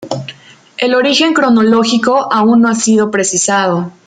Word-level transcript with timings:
El 0.79 0.95
origen 0.95 1.35
cronológico 1.35 2.27
aún 2.33 2.61
no 2.61 2.69
ha 2.69 2.73
sido 2.73 3.11
precisado. 3.11 3.91